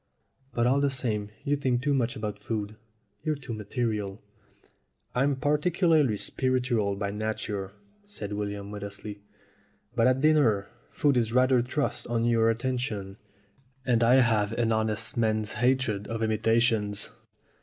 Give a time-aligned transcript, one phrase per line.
[0.55, 2.75] But all the same you think too much about food.
[3.21, 4.19] You're too material."
[5.13, 9.21] "I'm particularly spiritual by nature," said William modestly.
[9.95, 13.17] "But at dinner food is rather thrust on your attention,
[13.85, 17.11] and I have an honest man's hatred of imitations.